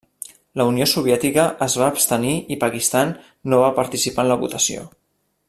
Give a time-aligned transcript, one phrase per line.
[0.59, 3.13] La Unió Soviètica es va abstenir i Pakistan
[3.53, 4.89] no va participar en la votació.